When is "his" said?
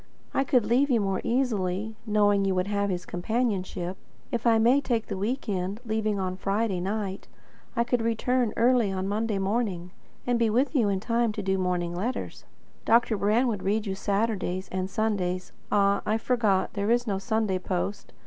2.89-3.05